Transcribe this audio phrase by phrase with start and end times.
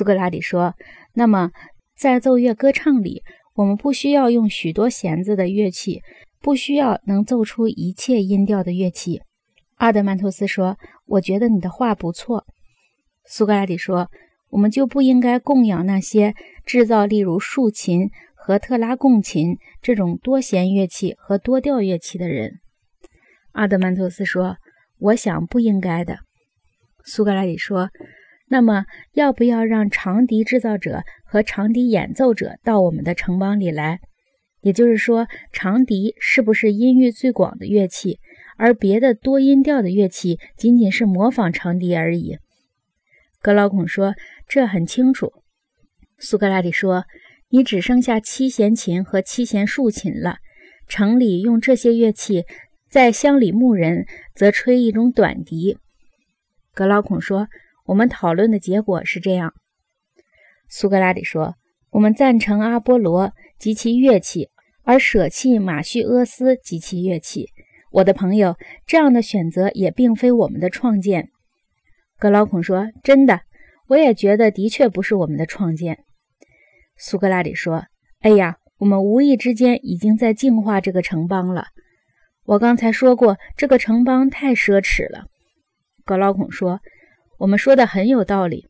[0.00, 0.76] 苏格拉底说
[1.12, 1.50] ：“那么，
[1.94, 3.22] 在奏乐歌唱里，
[3.54, 6.00] 我们不需要用许多弦子的乐器，
[6.40, 9.20] 不需要能奏出一切音调的乐器。”
[9.76, 12.46] 阿德曼托斯说：“我觉得你的话不错。”
[13.28, 14.08] 苏格拉底说
[14.48, 16.32] ：“我们就不应该供养那些
[16.64, 22.60] 制造例如竖琴和特拉贡琴这种多弦乐器和多调乐器的人。”
[23.52, 24.56] 阿德曼托斯说
[24.98, 26.20] ：“我想不应该的。”
[27.04, 27.90] 苏格拉底说。
[28.52, 34.00] 那么，要不要让长笛制造者和长笛演奏者到我们的城邦里来？
[34.60, 38.18] 也就是说，长笛是不是音域最广的乐器，
[38.56, 42.38] 而别的多音调的乐器仅仅是模仿长笛而已？
[43.40, 44.14] 格劳孔说
[44.48, 45.32] ：“这很清楚。”
[46.18, 47.04] 苏格拉底说
[47.50, 50.38] ：“你只剩下七弦琴和七弦竖琴了。
[50.88, 52.42] 城里用这些乐器，
[52.88, 55.78] 在乡里牧人则吹一种短笛。”
[56.74, 57.46] 格劳孔说。
[57.86, 59.54] 我们讨论的结果是这样：
[60.68, 61.56] 苏格拉底说，
[61.90, 64.48] 我们赞成阿波罗及其乐器，
[64.84, 67.48] 而舍弃马叙阿斯及其乐器。
[67.90, 71.30] 我的朋友，这样的选择也并非我们的创建。
[72.18, 73.40] 格劳孔说：“真的，
[73.88, 76.04] 我也觉得的确不是我们的创建。”
[76.96, 77.86] 苏格拉底说
[78.20, 81.66] ：“哎呀，我们无意之间已经在净化这个城邦了。
[82.44, 85.24] 我刚才说过，这个城邦太奢侈了。”
[86.06, 86.78] 格劳孔说。
[87.40, 88.68] 我们说的很有道理，